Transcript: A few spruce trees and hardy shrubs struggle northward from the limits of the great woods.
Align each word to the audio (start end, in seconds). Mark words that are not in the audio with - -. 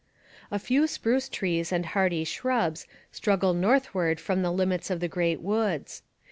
A 0.49 0.57
few 0.57 0.87
spruce 0.87 1.29
trees 1.29 1.71
and 1.71 1.85
hardy 1.85 2.23
shrubs 2.23 2.87
struggle 3.11 3.53
northward 3.53 4.19
from 4.19 4.41
the 4.41 4.51
limits 4.51 4.89
of 4.89 4.99
the 4.99 5.07
great 5.07 5.41
woods. 5.41 6.01